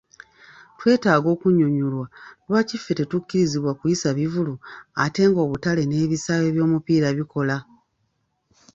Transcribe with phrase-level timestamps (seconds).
[0.77, 2.05] Twetaaga okunnyonyolwa
[2.47, 4.55] lwaki ffe tetukkirizibwa kuyisa bivvulu
[5.03, 7.57] ate ng'obutale n'ebisaawe by'omupiira bikola.